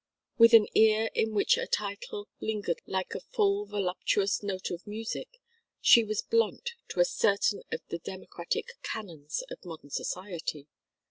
[0.39, 5.39] With an ear in which a title lingered like a full voluptuous note of music,
[5.79, 10.65] she was blunt to certain of the democratic canons of modern society.